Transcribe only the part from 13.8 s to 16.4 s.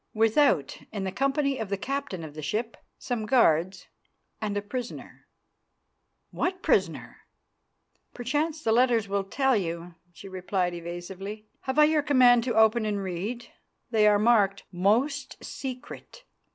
They are marked 'Most Secret.